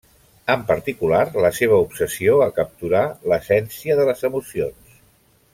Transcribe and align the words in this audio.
En 0.53 0.61
particular, 0.69 1.19
la 1.43 1.51
seva 1.57 1.77
obsessió 1.83 2.39
a 2.47 2.49
capturar 2.57 3.05
l'essència 3.33 3.99
de 4.01 4.11
les 4.11 4.29
emocions. 4.31 5.01